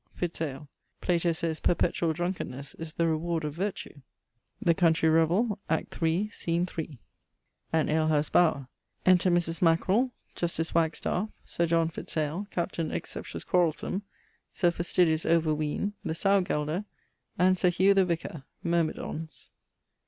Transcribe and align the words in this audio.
Fitz 0.15 0.41
ale. 0.41 0.67
Plato 0.99 1.29
saies 1.29 1.61
perpetuall 1.61 2.11
drunkennesse 2.11 2.73
is 2.79 2.93
the 2.93 3.05
reward 3.07 3.43
of 3.45 3.53
virtue. 3.53 4.01
THE 4.59 4.73
COUNTREY 4.73 5.09
REVELL. 5.09 5.59
=Act 5.69 6.01
III, 6.01 6.27
scene 6.29 6.67
iii.= 6.79 6.97
An 7.71 7.87
alehouse 7.87 8.27
bower. 8.29 8.67
Enter 9.05 9.29
Mris. 9.29 9.61
Maquerell, 9.61 10.09
Justice 10.33 10.71
Wagstaffe, 10.73 11.29
Sir 11.45 11.67
John 11.67 11.89
Fitz 11.89 12.17
ale, 12.17 12.47
Captain 12.49 12.89
Exceptious 12.91 13.43
Quarrellsome, 13.45 14.01
Sir 14.51 14.71
Fastidious 14.71 15.23
Overween, 15.23 15.93
the 16.03 16.13
sowgelder, 16.15 16.85
and 17.37 17.59
Sir 17.59 17.69
Hugh 17.69 17.93
the 17.93 18.03
vicar, 18.03 18.41
myrmidons. 18.63 19.51